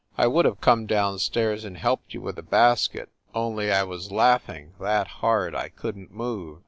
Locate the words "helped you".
1.77-2.21